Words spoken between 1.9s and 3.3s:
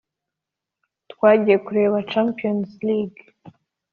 champions league